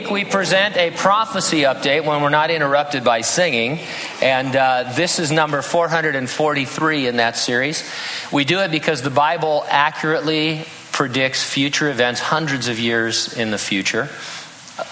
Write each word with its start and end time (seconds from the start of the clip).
week, 0.00 0.10
we 0.10 0.24
present 0.24 0.76
a 0.76 0.90
prophecy 0.90 1.60
update 1.60 2.04
when 2.04 2.20
we're 2.20 2.28
not 2.28 2.50
interrupted 2.50 3.04
by 3.04 3.20
singing. 3.20 3.78
And 4.20 4.56
uh, 4.56 4.92
this 4.96 5.20
is 5.20 5.30
number 5.30 5.62
443 5.62 7.06
in 7.06 7.18
that 7.18 7.36
series. 7.36 7.88
We 8.32 8.44
do 8.44 8.58
it 8.58 8.72
because 8.72 9.02
the 9.02 9.10
Bible 9.10 9.64
accurately 9.68 10.64
predicts 10.90 11.44
future 11.44 11.88
events 11.90 12.18
hundreds 12.18 12.66
of 12.66 12.80
years 12.80 13.38
in 13.38 13.52
the 13.52 13.58
future. 13.58 14.06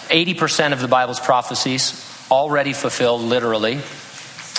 80% 0.09 0.73
of 0.73 0.81
the 0.81 0.87
Bible's 0.87 1.19
prophecies 1.19 2.09
already 2.31 2.73
fulfilled 2.73 3.23
literally. 3.23 3.81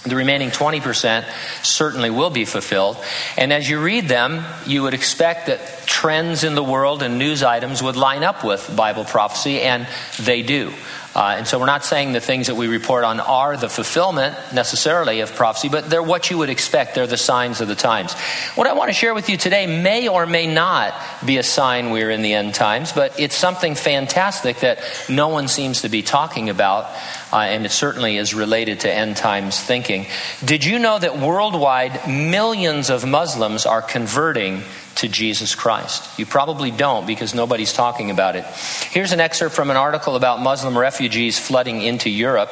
The 0.04 0.16
remaining 0.16 0.50
20% 0.50 1.26
certainly 1.64 2.10
will 2.10 2.30
be 2.30 2.44
fulfilled. 2.44 2.98
And 3.38 3.54
as 3.54 3.70
you 3.70 3.82
read 3.82 4.10
them, 4.10 4.44
you 4.66 4.84
would 4.84 4.94
expect 4.94 5.48
that 5.48 5.86
trends 5.86 6.44
in 6.44 6.56
the 6.56 6.64
world 6.64 7.02
and 7.04 7.18
news 7.18 7.42
items 7.42 7.82
would 7.82 7.96
line 7.96 8.24
up 8.24 8.44
with 8.44 8.76
Bible 8.76 9.06
prophecy, 9.06 9.62
and 9.62 9.88
they 10.20 10.42
do. 10.42 10.74
Uh, 11.16 11.36
and 11.38 11.48
so 11.48 11.60
we're 11.60 11.68
not 11.68 11.86
saying 11.86 12.12
the 12.14 12.20
things 12.20 12.48
that 12.48 12.56
we 12.56 12.68
report 12.68 13.04
on 13.04 13.20
are 13.20 13.56
the 13.56 13.70
fulfillment 13.70 14.36
necessarily 14.52 15.20
of 15.20 15.34
prophecy, 15.36 15.70
but 15.70 15.88
they're 15.90 16.02
what 16.02 16.32
you 16.32 16.40
would 16.40 16.50
expect. 16.50 16.96
They're 16.96 17.06
the 17.06 17.18
signs 17.18 17.62
of 17.62 17.68
the 17.68 17.76
times. 17.76 18.14
What 18.56 18.66
I 18.66 18.74
want 18.74 18.90
to 18.90 18.94
share 18.94 19.14
with 19.14 19.30
you 19.30 19.38
today 19.38 19.68
may 19.68 20.08
or 20.08 20.26
may 20.26 20.48
not 20.48 20.96
be 21.24 21.38
a 21.38 21.44
sign 21.44 21.92
we're 21.92 22.10
in 22.10 22.24
the 22.24 22.34
end 22.34 22.56
times, 22.56 22.94
but 22.94 23.20
it's 23.20 23.36
something 23.36 23.76
fantastic 23.76 24.62
that 24.62 24.80
no 25.08 25.28
one 25.28 25.48
seems 25.48 25.84
to 25.84 25.90
be 25.90 26.02
talking 26.02 26.50
about, 26.50 26.86
uh, 27.32 27.38
and 27.38 27.66
it 27.66 27.72
certainly 27.72 28.18
is 28.18 28.34
related 28.34 28.80
to 28.82 28.92
end 28.92 29.16
times 29.16 29.60
thinking. 29.60 30.08
Did 30.44 30.66
you 30.66 30.80
know 30.80 30.98
that 30.98 31.20
worldwide 31.20 32.08
millions 32.08 32.90
of 32.90 33.06
Muslims 33.06 33.68
are 33.68 33.84
converting 33.84 34.64
to 35.04 35.10
Jesus 35.10 35.54
Christ. 35.54 36.18
You 36.18 36.26
probably 36.26 36.72
don't 36.72 37.06
because 37.06 37.36
nobody's 37.36 37.74
talking 37.74 38.10
about 38.10 38.38
it. 38.38 38.46
Here's 38.92 39.12
an 39.12 39.20
excerpt 39.20 39.54
from 39.54 39.70
an 39.70 39.76
article 39.76 40.16
about 40.16 40.40
Muslim 40.40 40.78
refugees 40.78 41.38
flooding 41.38 41.82
into 41.82 42.10
Europe. 42.10 42.50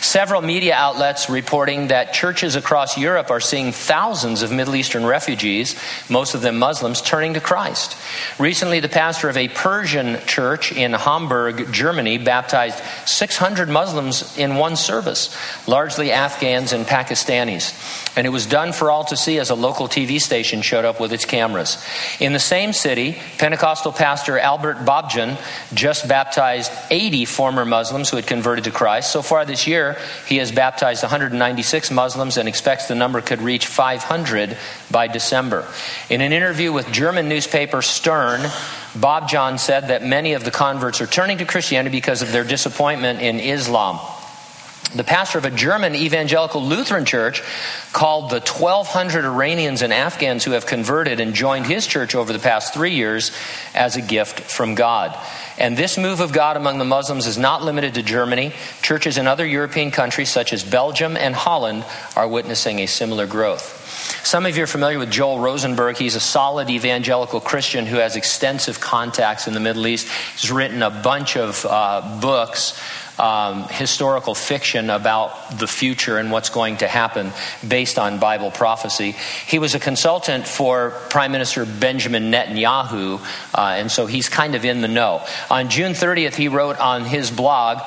Several 0.00 0.40
media 0.40 0.74
outlets 0.74 1.28
reporting 1.28 1.88
that 1.88 2.12
churches 2.12 2.54
across 2.54 2.96
Europe 2.96 3.32
are 3.32 3.40
seeing 3.40 3.72
thousands 3.72 4.42
of 4.42 4.52
Middle 4.52 4.76
Eastern 4.76 5.04
refugees, 5.04 5.74
most 6.08 6.36
of 6.36 6.40
them 6.40 6.56
Muslims, 6.60 7.02
turning 7.02 7.34
to 7.34 7.40
Christ. 7.40 7.96
Recently, 8.38 8.78
the 8.78 8.88
pastor 8.88 9.28
of 9.28 9.36
a 9.36 9.48
Persian 9.48 10.20
church 10.24 10.70
in 10.70 10.92
Hamburg, 10.92 11.72
Germany, 11.72 12.18
baptized 12.18 12.80
600 13.06 13.68
Muslims 13.68 14.38
in 14.38 14.54
one 14.54 14.76
service, 14.76 15.36
largely 15.66 16.12
Afghans 16.12 16.72
and 16.72 16.86
Pakistanis. 16.86 17.74
And 18.16 18.24
it 18.24 18.30
was 18.30 18.46
done 18.46 18.72
for 18.72 18.88
all 18.88 19.04
to 19.06 19.16
see 19.16 19.40
as 19.40 19.50
a 19.50 19.56
local 19.56 19.88
TV 19.88 20.20
station 20.20 20.62
showed 20.62 20.84
up 20.84 21.00
with 21.00 21.12
its 21.12 21.24
cameras. 21.24 21.76
In 22.20 22.32
the 22.32 22.38
same 22.38 22.72
city, 22.72 23.16
Pentecostal 23.38 23.92
pastor 23.92 24.38
Albert 24.38 24.78
Babajan 24.78 25.38
just 25.74 26.08
baptized 26.08 26.72
80 26.90 27.24
former 27.24 27.64
Muslims 27.64 28.10
who 28.10 28.16
had 28.16 28.26
converted 28.26 28.64
to 28.64 28.70
Christ. 28.70 29.12
So 29.12 29.22
far 29.22 29.44
this 29.44 29.66
year, 29.66 29.96
he 30.26 30.38
has 30.38 30.52
baptized 30.52 31.02
196 31.02 31.90
Muslims 31.90 32.36
and 32.36 32.48
expects 32.48 32.88
the 32.88 32.94
number 32.94 33.20
could 33.20 33.40
reach 33.40 33.66
500 33.66 34.56
by 34.90 35.08
December. 35.08 35.66
In 36.10 36.20
an 36.20 36.32
interview 36.32 36.72
with 36.72 36.90
German 36.92 37.28
newspaper 37.28 37.82
Stern, 37.82 38.40
Babajan 38.94 39.58
said 39.58 39.88
that 39.88 40.04
many 40.04 40.32
of 40.32 40.44
the 40.44 40.50
converts 40.50 41.00
are 41.00 41.06
turning 41.06 41.38
to 41.38 41.44
Christianity 41.44 41.96
because 41.96 42.22
of 42.22 42.32
their 42.32 42.44
disappointment 42.44 43.20
in 43.20 43.38
Islam 43.38 44.00
the 44.94 45.04
pastor 45.04 45.38
of 45.38 45.44
a 45.44 45.50
German 45.50 45.94
evangelical 45.94 46.62
Lutheran 46.62 47.04
church 47.04 47.42
called 47.92 48.30
the 48.30 48.40
1,200 48.40 49.24
Iranians 49.24 49.82
and 49.82 49.92
Afghans 49.92 50.44
who 50.44 50.52
have 50.52 50.66
converted 50.66 51.20
and 51.20 51.34
joined 51.34 51.66
his 51.66 51.86
church 51.86 52.14
over 52.14 52.32
the 52.32 52.38
past 52.38 52.72
three 52.72 52.92
years 52.94 53.30
as 53.74 53.96
a 53.96 54.00
gift 54.00 54.40
from 54.40 54.74
God. 54.74 55.18
And 55.58 55.76
this 55.76 55.98
move 55.98 56.20
of 56.20 56.32
God 56.32 56.56
among 56.56 56.78
the 56.78 56.84
Muslims 56.84 57.26
is 57.26 57.36
not 57.36 57.62
limited 57.62 57.94
to 57.94 58.02
Germany. 58.02 58.52
Churches 58.80 59.18
in 59.18 59.26
other 59.26 59.46
European 59.46 59.90
countries, 59.90 60.30
such 60.30 60.52
as 60.52 60.64
Belgium 60.64 61.16
and 61.16 61.34
Holland, 61.34 61.84
are 62.16 62.28
witnessing 62.28 62.78
a 62.78 62.86
similar 62.86 63.26
growth. 63.26 63.77
Some 64.28 64.44
of 64.44 64.58
you 64.58 64.64
are 64.64 64.66
familiar 64.66 64.98
with 64.98 65.10
Joel 65.10 65.40
Rosenberg. 65.40 65.96
He's 65.96 66.14
a 66.14 66.20
solid 66.20 66.68
evangelical 66.68 67.40
Christian 67.40 67.86
who 67.86 67.96
has 67.96 68.14
extensive 68.14 68.78
contacts 68.78 69.48
in 69.48 69.54
the 69.54 69.58
Middle 69.58 69.86
East. 69.86 70.06
He's 70.36 70.52
written 70.52 70.82
a 70.82 70.90
bunch 70.90 71.38
of 71.38 71.64
uh, 71.64 72.18
books 72.20 72.78
um, 73.18 73.64
historical 73.68 74.34
fiction 74.34 74.90
about 74.90 75.58
the 75.58 75.66
future 75.66 76.18
and 76.18 76.30
what's 76.30 76.50
going 76.50 76.76
to 76.78 76.88
happen 76.88 77.32
based 77.66 77.98
on 77.98 78.18
Bible 78.18 78.50
prophecy. 78.50 79.12
He 79.46 79.58
was 79.58 79.74
a 79.74 79.80
consultant 79.80 80.46
for 80.46 80.90
Prime 81.08 81.32
Minister 81.32 81.64
Benjamin 81.64 82.30
Netanyahu, 82.30 83.20
uh, 83.54 83.60
and 83.60 83.90
so 83.90 84.04
he's 84.04 84.28
kind 84.28 84.54
of 84.54 84.64
in 84.64 84.82
the 84.82 84.88
know. 84.88 85.24
On 85.50 85.70
June 85.70 85.92
30th, 85.92 86.34
he 86.34 86.48
wrote 86.48 86.78
on 86.78 87.06
his 87.06 87.30
blog, 87.30 87.78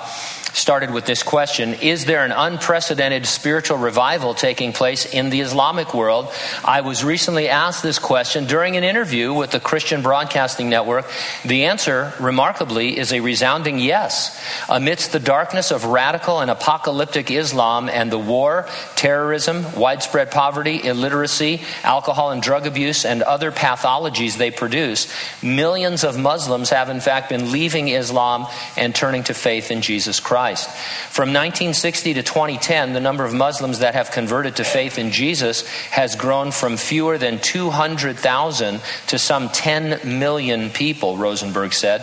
started 0.53 0.91
with 0.91 1.05
this 1.05 1.23
question 1.23 1.73
Is 1.75 2.05
there 2.05 2.23
an 2.25 2.31
unprecedented 2.31 3.25
spiritual 3.25 3.77
revival 3.77 4.33
taking 4.33 4.73
place 4.73 5.05
in 5.05 5.29
the 5.29 5.41
Islamic 5.41 5.93
world? 5.93 6.31
I 6.63 6.81
was 6.81 7.03
recently 7.03 7.49
asked 7.49 7.83
this 7.83 7.99
question 7.99 8.45
during 8.45 8.77
an 8.77 8.83
interview 8.83 9.33
with 9.33 9.51
the 9.51 9.59
Christian 9.59 10.01
Broadcasting 10.01 10.69
Network. 10.69 11.09
The 11.45 11.65
answer, 11.65 12.13
remarkably, 12.19 12.97
is 12.97 13.13
a 13.13 13.19
resounding 13.21 13.79
yes. 13.79 14.39
Amidst 14.69 15.11
the 15.11 15.19
darkness 15.19 15.71
of 15.71 15.85
radical 15.85 16.39
and 16.39 16.51
apocalyptic 16.51 17.31
Islam 17.31 17.89
and 17.89 18.11
the 18.11 18.19
war, 18.19 18.67
terrorism, 18.95 19.75
widespread 19.75 20.31
poverty, 20.31 20.83
illiteracy, 20.83 21.61
alcohol 21.83 22.31
and 22.31 22.41
drug 22.41 22.67
abuse, 22.67 23.05
and 23.05 23.21
other 23.21 23.51
pathologies 23.51 24.37
they 24.37 24.51
produce, 24.51 25.11
millions 25.41 26.03
of 26.03 26.17
Muslims 26.17 26.69
have 26.69 26.89
in 26.89 26.99
fact 26.99 27.29
been 27.29 27.51
leaving 27.51 27.87
Islam 27.87 28.47
and 28.77 28.93
turning 28.93 29.23
to 29.23 29.33
faith 29.33 29.71
in 29.71 29.81
Jesus 29.81 30.19
Christ. 30.19 30.40
Christ. 30.41 30.71
From 31.11 31.29
1960 31.29 32.15
to 32.15 32.23
2010, 32.23 32.93
the 32.93 32.99
number 32.99 33.23
of 33.25 33.31
Muslims 33.31 33.77
that 33.77 33.93
have 33.93 34.09
converted 34.09 34.55
to 34.55 34.63
faith 34.63 34.97
in 34.97 35.11
Jesus 35.11 35.67
has 35.91 36.15
grown 36.15 36.49
from 36.49 36.77
fewer 36.77 37.19
than 37.19 37.37
200,000 37.37 38.81
to 39.05 39.19
some 39.19 39.49
10 39.49 40.17
million 40.19 40.71
people, 40.71 41.15
Rosenberg 41.15 41.73
said. 41.73 42.01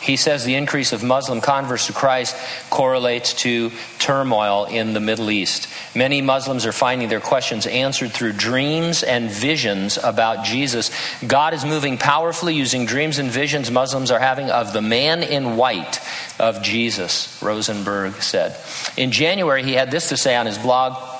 He 0.00 0.16
says 0.16 0.44
the 0.44 0.54
increase 0.54 0.92
of 0.92 1.02
Muslim 1.02 1.40
converts 1.40 1.86
to 1.86 1.92
Christ 1.92 2.36
correlates 2.70 3.34
to 3.42 3.70
turmoil 3.98 4.64
in 4.64 4.94
the 4.94 5.00
Middle 5.00 5.30
East. 5.30 5.68
Many 5.94 6.22
Muslims 6.22 6.64
are 6.64 6.72
finding 6.72 7.08
their 7.08 7.20
questions 7.20 7.66
answered 7.66 8.12
through 8.12 8.32
dreams 8.32 9.02
and 9.02 9.30
visions 9.30 9.98
about 9.98 10.44
Jesus. 10.44 10.90
God 11.26 11.52
is 11.52 11.64
moving 11.64 11.98
powerfully 11.98 12.54
using 12.54 12.86
dreams 12.86 13.18
and 13.18 13.30
visions 13.30 13.70
Muslims 13.70 14.10
are 14.10 14.18
having 14.18 14.50
of 14.50 14.72
the 14.72 14.82
man 14.82 15.22
in 15.22 15.56
white 15.56 16.00
of 16.38 16.62
Jesus, 16.62 17.40
Rosenberg 17.42 18.22
said. 18.22 18.56
In 18.96 19.12
January, 19.12 19.62
he 19.62 19.74
had 19.74 19.90
this 19.90 20.08
to 20.08 20.16
say 20.16 20.34
on 20.34 20.46
his 20.46 20.58
blog. 20.58 21.19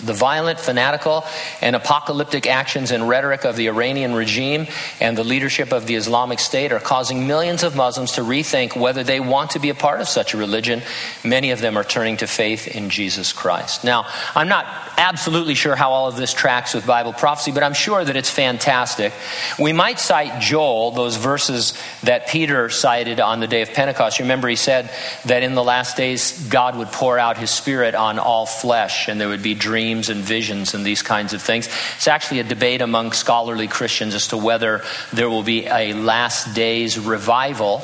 The 0.00 0.12
violent, 0.12 0.58
fanatical, 0.58 1.24
and 1.60 1.76
apocalyptic 1.76 2.46
actions 2.46 2.90
and 2.90 3.08
rhetoric 3.08 3.44
of 3.44 3.56
the 3.56 3.68
Iranian 3.68 4.14
regime 4.14 4.66
and 5.00 5.16
the 5.16 5.24
leadership 5.24 5.72
of 5.72 5.86
the 5.86 5.94
Islamic 5.94 6.38
State 6.38 6.72
are 6.72 6.80
causing 6.80 7.26
millions 7.26 7.62
of 7.62 7.76
Muslims 7.76 8.12
to 8.12 8.22
rethink 8.22 8.76
whether 8.76 9.02
they 9.02 9.20
want 9.20 9.50
to 9.50 9.58
be 9.58 9.70
a 9.70 9.74
part 9.74 10.00
of 10.00 10.08
such 10.08 10.34
a 10.34 10.36
religion. 10.36 10.82
Many 11.24 11.50
of 11.50 11.60
them 11.60 11.76
are 11.76 11.84
turning 11.84 12.16
to 12.18 12.26
faith 12.26 12.68
in 12.68 12.90
Jesus 12.90 13.32
Christ. 13.32 13.84
Now, 13.84 14.06
I'm 14.34 14.48
not 14.48 14.66
absolutely 15.00 15.54
sure 15.54 15.74
how 15.74 15.92
all 15.92 16.08
of 16.08 16.16
this 16.16 16.34
tracks 16.34 16.74
with 16.74 16.86
Bible 16.86 17.14
prophecy, 17.14 17.52
but 17.52 17.62
I'm 17.62 17.72
sure 17.72 18.04
that 18.04 18.16
it's 18.16 18.28
fantastic. 18.28 19.14
We 19.58 19.72
might 19.72 19.98
cite 19.98 20.42
Joel, 20.42 20.90
those 20.90 21.16
verses 21.16 21.72
that 22.02 22.28
Peter 22.28 22.68
cited 22.68 23.18
on 23.18 23.40
the 23.40 23.46
day 23.46 23.62
of 23.62 23.72
Pentecost. 23.72 24.20
Remember, 24.20 24.46
he 24.46 24.56
said 24.56 24.90
that 25.24 25.42
in 25.42 25.54
the 25.54 25.64
last 25.64 25.96
days, 25.96 26.46
God 26.48 26.76
would 26.76 26.88
pour 26.88 27.18
out 27.18 27.38
his 27.38 27.50
Spirit 27.50 27.94
on 27.94 28.18
all 28.18 28.44
flesh, 28.44 29.08
and 29.08 29.18
there 29.18 29.28
would 29.28 29.42
be 29.42 29.54
dreams 29.54 30.10
and 30.10 30.20
visions 30.20 30.74
and 30.74 30.84
these 30.84 31.02
kinds 31.02 31.32
of 31.32 31.40
things. 31.40 31.66
It's 31.96 32.08
actually 32.08 32.40
a 32.40 32.44
debate 32.44 32.82
among 32.82 33.12
scholarly 33.12 33.68
Christians 33.68 34.14
as 34.14 34.28
to 34.28 34.36
whether 34.36 34.84
there 35.14 35.30
will 35.30 35.42
be 35.42 35.66
a 35.66 35.94
last 35.94 36.54
days 36.54 36.98
revival 36.98 37.82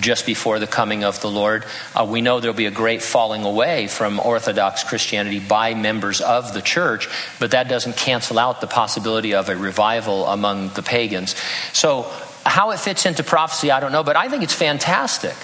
just 0.00 0.26
before 0.26 0.58
the 0.58 0.66
coming 0.66 1.04
of 1.04 1.20
the 1.20 1.30
Lord. 1.30 1.64
Uh, 1.94 2.06
we 2.08 2.20
know 2.20 2.40
there'll 2.40 2.56
be 2.56 2.66
a 2.66 2.70
great 2.70 3.02
falling 3.02 3.44
away 3.44 3.88
from 3.88 4.20
Orthodox 4.20 4.84
Christianity 4.84 5.38
by 5.38 5.74
members 5.74 6.20
the 6.52 6.62
church, 6.62 7.08
but 7.38 7.52
that 7.52 7.68
doesn't 7.68 7.96
cancel 7.96 8.38
out 8.38 8.60
the 8.60 8.66
possibility 8.66 9.34
of 9.34 9.48
a 9.48 9.56
revival 9.56 10.26
among 10.26 10.68
the 10.70 10.82
pagans. 10.82 11.34
So, 11.72 12.10
how 12.44 12.72
it 12.72 12.80
fits 12.80 13.06
into 13.06 13.22
prophecy, 13.22 13.70
I 13.70 13.80
don't 13.80 13.92
know, 13.92 14.02
but 14.02 14.16
I 14.16 14.28
think 14.28 14.42
it's 14.42 14.54
fantastic. 14.54 15.34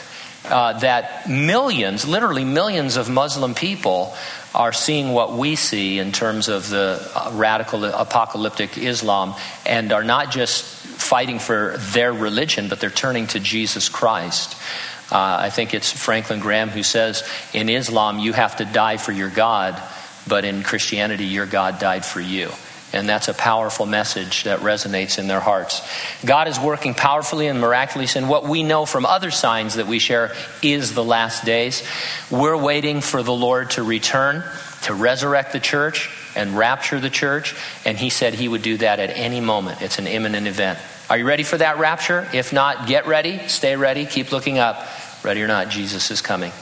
Uh, 0.44 0.78
that 0.80 1.28
millions, 1.28 2.06
literally 2.06 2.44
millions 2.44 2.96
of 2.96 3.10
Muslim 3.10 3.54
people 3.54 4.14
are 4.54 4.72
seeing 4.72 5.12
what 5.12 5.34
we 5.34 5.56
see 5.56 5.98
in 5.98 6.10
terms 6.10 6.48
of 6.48 6.68
the 6.68 7.10
uh, 7.14 7.30
radical 7.34 7.84
apocalyptic 7.84 8.78
Islam 8.78 9.34
and 9.66 9.92
are 9.92 10.04
not 10.04 10.30
just 10.30 10.64
fighting 10.64 11.38
for 11.38 11.76
their 11.78 12.12
religion, 12.12 12.68
but 12.68 12.80
they're 12.80 12.90
turning 12.90 13.26
to 13.28 13.40
Jesus 13.40 13.88
Christ. 13.88 14.56
Uh, 15.10 15.36
I 15.40 15.50
think 15.50 15.74
it's 15.74 15.90
Franklin 15.90 16.40
Graham 16.40 16.68
who 16.68 16.82
says 16.82 17.28
in 17.54 17.68
Islam, 17.68 18.18
you 18.18 18.32
have 18.32 18.56
to 18.56 18.64
die 18.64 18.96
for 18.96 19.12
your 19.12 19.30
God, 19.30 19.80
but 20.28 20.44
in 20.44 20.62
Christianity, 20.62 21.24
your 21.24 21.46
God 21.46 21.78
died 21.78 22.04
for 22.04 22.20
you. 22.20 22.50
And 22.92 23.06
that's 23.06 23.28
a 23.28 23.34
powerful 23.34 23.84
message 23.84 24.44
that 24.44 24.60
resonates 24.60 25.18
in 25.18 25.28
their 25.28 25.40
hearts. 25.40 25.86
God 26.24 26.48
is 26.48 26.58
working 26.58 26.94
powerfully 26.94 27.46
and 27.46 27.60
miraculously, 27.60 28.18
and 28.18 28.30
what 28.30 28.44
we 28.44 28.62
know 28.62 28.86
from 28.86 29.04
other 29.04 29.30
signs 29.30 29.74
that 29.74 29.86
we 29.86 29.98
share 29.98 30.32
is 30.62 30.94
the 30.94 31.04
last 31.04 31.44
days. 31.44 31.86
We're 32.30 32.56
waiting 32.56 33.02
for 33.02 33.22
the 33.22 33.32
Lord 33.32 33.72
to 33.72 33.82
return, 33.82 34.42
to 34.84 34.94
resurrect 34.94 35.52
the 35.52 35.60
church, 35.60 36.10
and 36.34 36.56
rapture 36.56 36.98
the 36.98 37.10
church, 37.10 37.54
and 37.84 37.98
He 37.98 38.08
said 38.08 38.32
He 38.32 38.48
would 38.48 38.62
do 38.62 38.78
that 38.78 39.00
at 39.00 39.10
any 39.10 39.40
moment. 39.40 39.82
It's 39.82 39.98
an 39.98 40.06
imminent 40.06 40.46
event. 40.46 40.78
Are 41.10 41.18
you 41.18 41.26
ready 41.26 41.42
for 41.42 41.58
that 41.58 41.78
rapture? 41.78 42.26
If 42.32 42.54
not, 42.54 42.86
get 42.86 43.06
ready, 43.06 43.48
stay 43.48 43.76
ready, 43.76 44.06
keep 44.06 44.32
looking 44.32 44.58
up. 44.58 44.86
Ready 45.22 45.42
or 45.42 45.46
not, 45.46 45.68
Jesus 45.68 46.10
is 46.10 46.22
coming. 46.22 46.52